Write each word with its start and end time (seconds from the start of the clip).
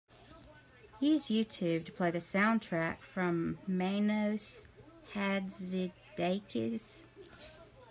Use 0.99 1.27
Youtube 1.27 1.85
to 1.85 1.91
play 1.91 2.09
the 2.09 2.17
soundtrack 2.17 3.01
from 3.01 3.59
Manos 3.67 4.67
Hadzidakis. 5.13 7.05